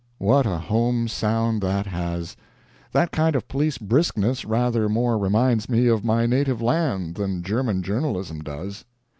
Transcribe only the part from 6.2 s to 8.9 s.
native land than German journalism does.